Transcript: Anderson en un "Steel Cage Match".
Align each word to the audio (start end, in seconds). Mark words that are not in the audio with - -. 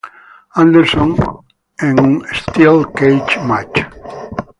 Anderson 0.61 1.11
en 1.77 1.99
un 1.99 2.25
"Steel 2.33 2.87
Cage 2.95 3.39
Match". 3.45 3.83